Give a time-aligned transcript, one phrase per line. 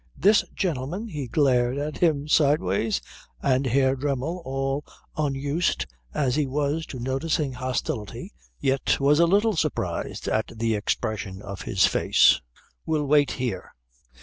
[0.17, 3.01] "This gentleman" he glared at him sideways,
[3.39, 4.83] and Herr Dremmel, all
[5.15, 11.39] unused as he was to noticing hostility, yet was a little surprised at the expression
[11.43, 12.41] of his face
[12.87, 13.75] "will wait here.